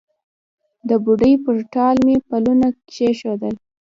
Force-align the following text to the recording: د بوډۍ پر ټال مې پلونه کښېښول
د 0.87 0.91
بوډۍ 1.03 1.33
پر 1.43 1.55
ټال 1.73 1.95
مې 2.05 2.15
پلونه 2.27 2.67
کښېښول 2.89 3.53